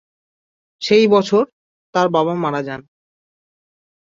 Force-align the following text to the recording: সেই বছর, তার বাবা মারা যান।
সেই 0.81 1.05
বছর, 1.07 1.43
তার 1.95 2.07
বাবা 2.09 2.33
মারা 2.35 2.61
যান। 2.63 2.81